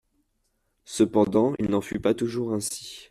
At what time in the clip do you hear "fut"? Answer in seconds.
1.81-1.99